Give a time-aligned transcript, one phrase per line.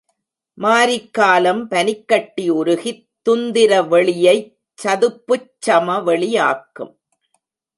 [0.57, 4.49] மாரிக்காலம் பனிக்கட்டி உருகித் துந்திர வெளியைச்
[4.73, 6.93] சதுப்புச் சமவெளி யாக்கும்.